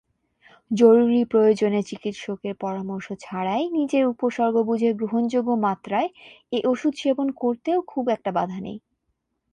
[0.71, 6.09] জরুরি প্রয়োজনে চিকিৎসকের পরামর্শ ছাড়াই নিজের উপসর্গ বুঝে গ্রহণযোগ্য মাত্রায়
[6.51, 8.77] এ ওষুধ সেবন করতেও খুব একটা বাধা নেই।